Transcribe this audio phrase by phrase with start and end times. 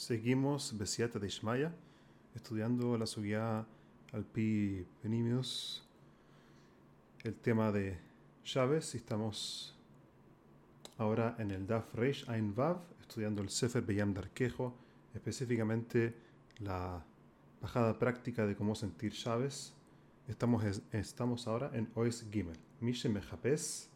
[0.00, 1.74] Seguimos Besiata de Ishmaya,
[2.34, 3.66] estudiando la subida
[4.12, 5.86] al Pi Penimius,
[7.22, 7.98] el tema de
[8.42, 9.76] Chávez, estamos
[10.96, 14.74] ahora en el Daf Reish Ein Vav, estudiando el Sefer Beyam Darkejo,
[15.12, 16.14] específicamente
[16.60, 17.04] la
[17.60, 19.74] bajada práctica de cómo sentir Chávez.
[20.28, 22.56] Estamos, estamos ahora en Ois Gimel.
[22.80, 23.90] Mishe Mejapes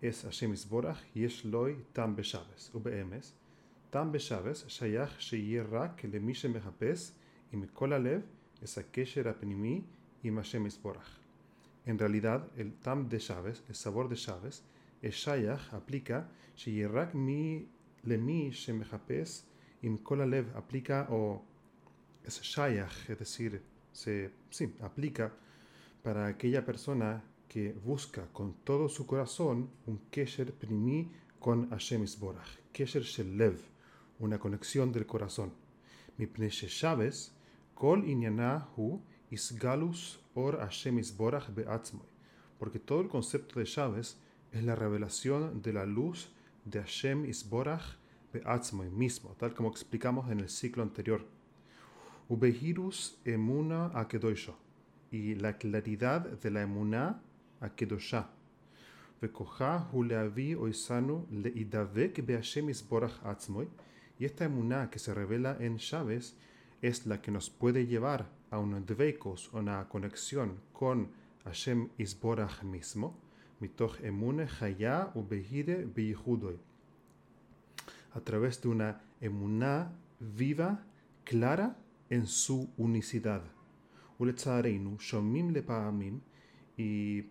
[0.00, 3.43] es Hashem Isborach, Yesh Loi Tam Beshaves, UBMs.
[3.94, 7.12] Tam Beshaves, Shayach Sheyir Rak, Lemi Shemehapes,
[7.52, 8.24] y Mekolalev,
[8.60, 9.84] Esakesher Apnimi,
[10.24, 11.06] y Mashem Isborach.
[11.86, 14.64] En realidad, el Tam de Shaves, el sabor de Shaves,
[15.00, 17.68] el Shayach aplica, Sheyir Rak mi
[18.02, 19.44] Lemi Shemehapes,
[19.80, 21.44] y Mekolalev aplica o
[22.24, 25.32] es Shayach, es decir, se sí, aplica
[26.02, 32.58] para aquella persona que busca con todo su corazón un Kesher Pnimi con Hashem Isborach,
[32.72, 33.73] Kesher Shelev
[34.18, 35.52] una conexión del corazón.
[36.16, 37.32] Mipnei Shaves,
[37.74, 42.06] Kol Inyanahu Isgalus Or Hashem Isborach Beatzmoy.
[42.58, 44.18] Porque todo el concepto de Shaves
[44.52, 46.28] es la revelación de la luz
[46.64, 47.96] de Hashem Isborach
[48.32, 51.24] Beatzmoy mismo, tal como explicamos en el ciclo anterior.
[52.28, 54.54] Ubehirus Emuna Akedoisha.
[55.10, 57.22] Y la claridad de la Emuna
[57.60, 58.30] Akedosha.
[59.20, 63.68] Vekoha Huleavi Oisanu Leidavek Beashem Isborach Atzmoy
[64.18, 66.36] y esta emuná que se revela en Chávez
[66.82, 71.08] es la que nos puede llevar a un dveikos, una conexión con
[71.44, 73.16] Hashem Isborach mismo,
[73.60, 76.58] mitoch emune chaya ubehire beyihudoy,
[78.14, 80.84] a través de una emuná viva,
[81.24, 81.76] clara
[82.10, 83.42] en su unicidad.
[84.18, 86.20] Uletzareinu shomim lepaamim
[86.76, 87.24] y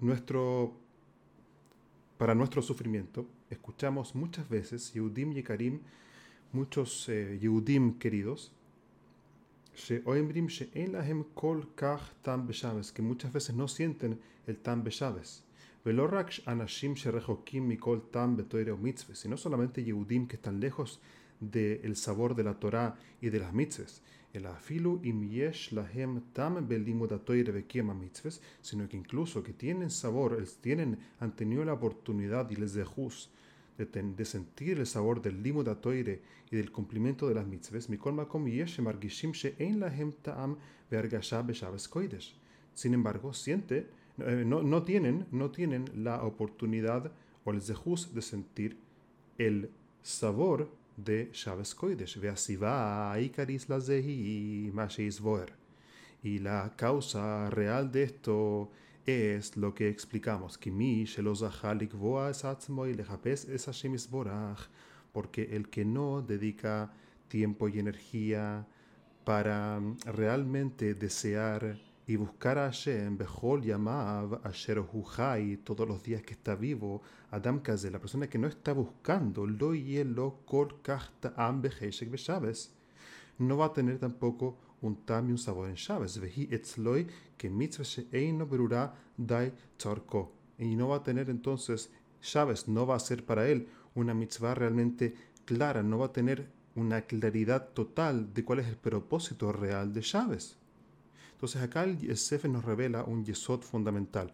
[0.00, 0.76] nuestro
[2.22, 5.80] para nuestro sufrimiento, escuchamos muchas veces, Yehudim y Karim,
[6.52, 8.52] muchos eh, Yehudim queridos,
[12.94, 15.42] que muchas veces no sienten el tam beshaves.
[16.46, 16.94] anashim
[17.66, 21.00] mikol tam y no solamente Yehudim que están lejos
[21.50, 24.00] del sabor de la Torah y de las mitzvahs,
[24.32, 31.34] el afilu im yesh lahem tam mitzvahs, sino que incluso que tienen sabor, tienen, han
[31.34, 33.28] tenido la oportunidad y les dejus
[33.76, 38.14] de, de sentir el sabor del limud toire y del cumplimiento de las mitzvahs, mikol
[38.14, 40.56] makom yesh margishim she'en lahem ta'am
[40.90, 41.44] ve'argasha.
[42.74, 43.88] Sin embargo, siente,
[44.18, 47.12] eh, no, no, tienen, no tienen la oportunidad
[47.44, 48.76] o el zehus de sentir
[49.36, 49.70] el
[50.02, 52.18] sabor de Shabbos Kodesh.
[52.18, 53.78] Veasiva Ikaris la
[55.20, 55.52] Voer.
[56.22, 58.70] Y la causa real de esto
[59.06, 60.58] es lo que explicamos.
[65.12, 66.92] Porque el que no dedica
[67.28, 68.66] tiempo y energía
[69.24, 76.34] para realmente desear y buscar a Hashem, Behol Yamav, Asher Huhai, todos los días que
[76.34, 80.74] está vivo, Adam Kaze, la persona que no está buscando, Lo Yelo Kol
[81.36, 82.74] Am Beheshek Beshaves,
[83.38, 87.48] no va a tener tampoco un tam y un sabor en Shabbos, Vehi Etzloi, que
[87.48, 91.90] mitzvah She'eino Berura Dai Tzorko, y no va a tener entonces
[92.20, 95.14] Shabbos, no va a ser para él una mitzvah realmente
[95.44, 100.00] clara, no va a tener una claridad total de cuál es el propósito real de
[100.00, 100.58] Shabbos.
[101.42, 104.30] Entonces acá el Sefer nos revela un yesod fundamental,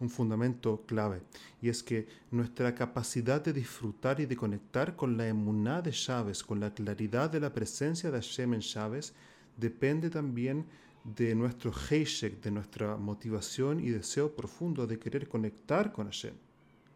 [0.00, 1.22] un fundamento clave,
[1.62, 6.42] y es que nuestra capacidad de disfrutar y de conectar con la emuná de Chávez,
[6.42, 9.14] con la claridad de la presencia de Hashem en Chávez,
[9.56, 10.66] depende también
[11.04, 16.34] de nuestro heishek, de nuestra motivación y deseo profundo de querer conectar con Hashem.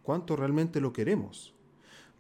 [0.03, 1.55] ¿Cuánto realmente lo queremos?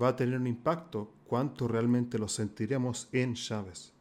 [0.00, 3.92] Va a tener un impacto cuánto realmente lo sentiremos en Chávez.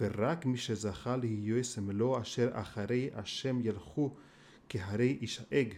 [0.00, 4.14] ורק מי שזכה להיות מלוא אשר אחרי השם ילכו
[4.68, 5.74] כהרי ישאג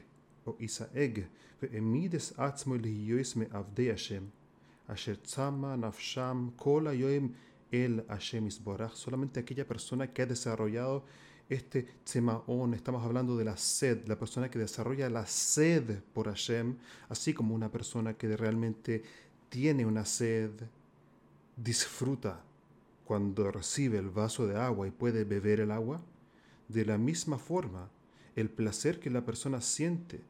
[0.47, 1.21] או ישאג
[1.62, 4.25] והעמיד את עצמו להיות מעבדי השם
[4.87, 7.32] אשר צמה נפשם כל היום
[7.70, 11.05] el Hashem Isborach, solamente aquella persona que ha desarrollado
[11.49, 16.76] este tzemaón, estamos hablando de la sed, la persona que desarrolla la sed por Hashem,
[17.09, 19.03] así como una persona que realmente
[19.49, 20.50] tiene una sed,
[21.56, 22.44] disfruta
[23.06, 26.02] cuando recibe el vaso de agua y puede beber el agua?
[26.68, 27.90] De la misma forma,
[28.36, 30.22] el placer que la persona siente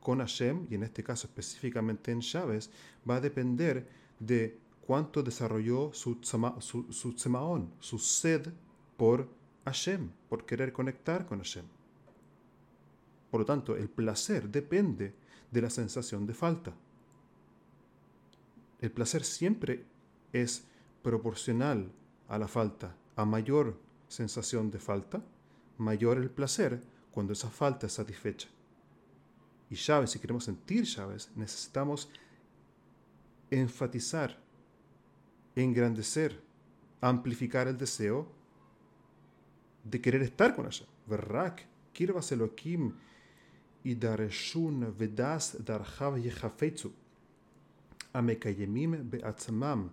[0.00, 2.70] con Hashem, y en este caso específicamente en Chávez,
[3.08, 3.88] va a depender
[4.18, 7.12] de cuánto desarrolló su, su, su,
[7.80, 8.48] su sed
[8.96, 9.28] por
[9.64, 11.64] Hashem, por querer conectar con Hashem.
[13.30, 15.14] Por lo tanto, el placer depende
[15.50, 16.74] de la sensación de falta.
[18.80, 19.84] El placer siempre
[20.32, 20.64] es
[21.02, 21.92] proporcional
[22.32, 22.96] a la falta.
[23.14, 25.22] A mayor sensación de falta,
[25.76, 26.80] mayor el placer
[27.12, 28.48] cuando esa falta es satisfecha.
[29.68, 32.08] Y llaves, si queremos sentir llaves, necesitamos
[33.50, 34.38] enfatizar,
[35.54, 36.40] engrandecer,
[37.02, 38.26] amplificar el deseo
[39.84, 40.86] de querer estar con ella.
[41.06, 42.94] Verrak, kirvas elokim
[43.84, 46.92] y dareshun vedas darhav yehafetzu.
[48.14, 49.90] Amekayemim beatzmam.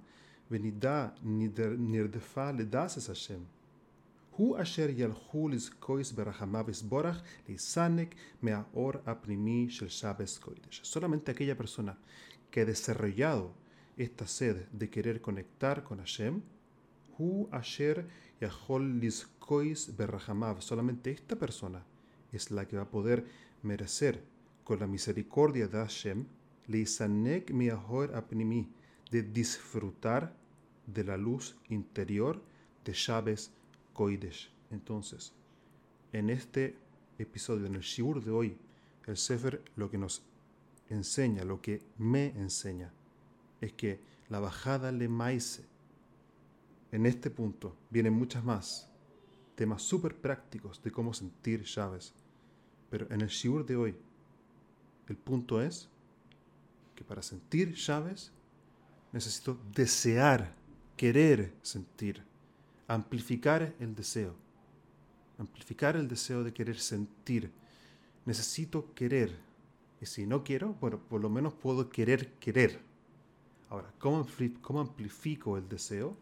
[0.50, 1.08] ונידע
[1.78, 3.40] נרדפה לדס את השם.
[4.36, 10.82] הוא אשר ילכו לזכויס ברחמיו יסבורך להיסנק מהאור הפנימי של שבס קודש.
[10.84, 11.96] Solamente aquella persona
[12.50, 13.54] que ha desarrollado
[13.96, 16.42] esta sed de querer conectar con Hashem,
[17.16, 18.06] Hu Asher
[18.40, 21.84] Yahol Lizkois Berrahamav, solamente esta persona
[22.32, 23.24] es la que va a poder
[23.62, 24.24] merecer
[24.64, 26.26] con la misericordia de Hashem,
[26.66, 28.68] Leisanek Miahor Apnimi,
[29.10, 30.34] de disfrutar
[30.93, 32.41] de la luz interior
[32.83, 33.51] de Shabes
[33.93, 34.51] Koidesh.
[34.71, 35.33] Entonces,
[36.13, 36.75] en este
[37.17, 38.57] episodio, en el Shiur de hoy,
[39.05, 40.23] el Sefer lo que nos
[40.89, 42.91] enseña, lo que me enseña,
[43.61, 43.99] es que
[44.29, 45.65] la bajada le maise.
[46.91, 48.89] En este punto vienen muchas más
[49.55, 52.13] temas súper prácticos de cómo sentir llaves.
[52.89, 53.95] Pero en el shiur de hoy,
[55.07, 55.89] el punto es
[56.95, 58.31] que para sentir llaves
[59.11, 60.55] necesito desear,
[60.99, 62.21] querer sentir,
[62.85, 64.35] amplificar el deseo.
[65.37, 67.49] Amplificar el deseo de querer sentir.
[68.25, 69.33] Necesito querer,
[70.01, 72.81] y si no quiero, bueno, por lo menos puedo querer querer.
[73.69, 76.17] Ahora, ¿cómo, amplifico el deseo?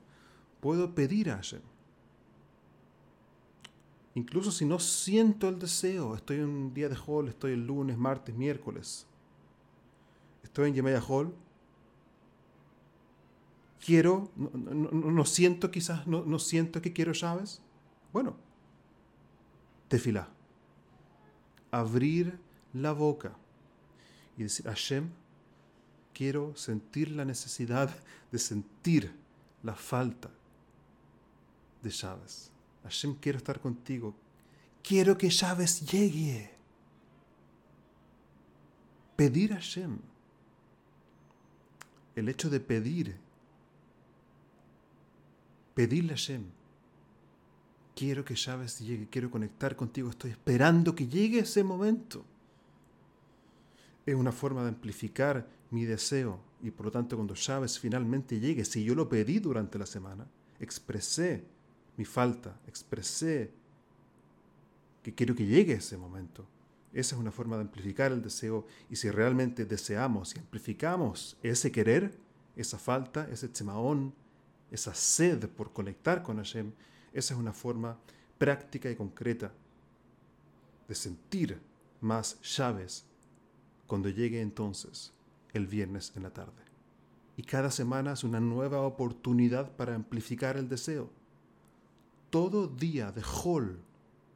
[0.59, 1.61] Puedo pedir a Hashem.
[4.13, 7.97] Incluso si no siento el deseo, estoy en un día de hall, estoy el lunes,
[7.97, 9.07] martes, miércoles.
[10.43, 11.33] Estoy en Yemeya Hall.
[13.83, 17.61] Quiero, no, siento quizás, no, siento que quiero llaves.
[18.11, 18.35] Bueno,
[19.87, 20.29] tefilá.
[21.71, 22.39] Abrir
[22.73, 23.35] la boca
[24.37, 25.09] y decir, Hashem,
[26.13, 27.95] quiero sentir la necesidad
[28.31, 29.13] de sentir
[29.63, 30.29] la falta
[31.81, 32.51] de llaves.
[32.83, 34.15] Hashem, quiero estar contigo.
[34.81, 36.49] Quiero que llaves llegue.
[39.15, 39.99] Pedir a Hashem.
[42.15, 43.26] El hecho de pedir.
[45.77, 46.43] Pedirle a Hashem.
[47.95, 49.07] Quiero que llaves llegue.
[49.09, 50.09] Quiero conectar contigo.
[50.09, 52.25] Estoy esperando que llegue ese momento
[54.07, 58.63] es una forma de amplificar mi deseo y por lo tanto cuando Chávez finalmente llegue,
[58.63, 60.25] si yo lo pedí durante la semana,
[60.59, 61.43] expresé
[61.97, 63.51] mi falta, expresé
[65.03, 66.47] que quiero que llegue ese momento.
[66.93, 71.71] Esa es una forma de amplificar el deseo y si realmente deseamos y amplificamos ese
[71.71, 72.17] querer,
[72.55, 74.13] esa falta, ese chemaón,
[74.71, 76.71] esa sed por conectar con Hashem,
[77.13, 77.97] esa es una forma
[78.37, 79.51] práctica y concreta
[80.87, 81.59] de sentir
[82.01, 83.05] más llaves
[83.87, 85.13] cuando llegue entonces
[85.53, 86.67] el viernes en la tarde.
[87.35, 91.09] Y cada semana es una nueva oportunidad para amplificar el deseo.
[92.29, 93.79] Todo día de Hol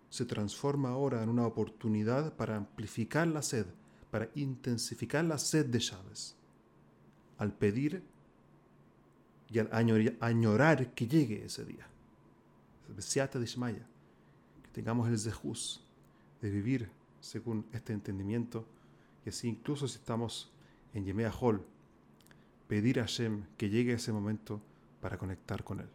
[0.10, 3.66] se transforma ahora en una oportunidad para amplificar la sed,
[4.12, 6.36] para intensificar la sed de Chávez.
[7.38, 8.04] Al pedir
[9.51, 9.69] y al
[10.19, 11.88] añorar que llegue ese día.
[14.63, 15.84] Que tengamos el zehus
[16.41, 16.89] de vivir
[17.20, 18.65] según este entendimiento
[19.25, 20.51] y así incluso si estamos
[20.93, 21.63] en Yemea Hall,
[22.67, 24.62] pedir a Hashem que llegue ese momento
[25.01, 25.89] para conectar con Él.